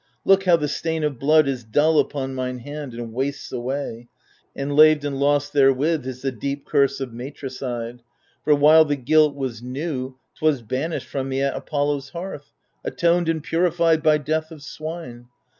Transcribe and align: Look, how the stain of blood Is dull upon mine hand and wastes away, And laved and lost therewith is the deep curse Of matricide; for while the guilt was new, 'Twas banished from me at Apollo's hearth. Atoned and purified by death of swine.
Look, 0.25 0.45
how 0.45 0.55
the 0.55 0.67
stain 0.67 1.03
of 1.03 1.19
blood 1.19 1.47
Is 1.47 1.63
dull 1.63 1.99
upon 1.99 2.33
mine 2.33 2.57
hand 2.57 2.95
and 2.95 3.13
wastes 3.13 3.51
away, 3.51 4.07
And 4.55 4.75
laved 4.75 5.05
and 5.05 5.19
lost 5.19 5.53
therewith 5.53 6.07
is 6.07 6.23
the 6.23 6.31
deep 6.31 6.65
curse 6.65 6.99
Of 6.99 7.13
matricide; 7.13 8.01
for 8.43 8.55
while 8.55 8.83
the 8.83 8.95
guilt 8.95 9.35
was 9.35 9.61
new, 9.61 10.17
'Twas 10.39 10.63
banished 10.63 11.05
from 11.07 11.29
me 11.29 11.43
at 11.43 11.55
Apollo's 11.55 12.09
hearth. 12.09 12.51
Atoned 12.83 13.29
and 13.29 13.43
purified 13.43 14.01
by 14.01 14.17
death 14.17 14.49
of 14.49 14.63
swine. 14.63 15.27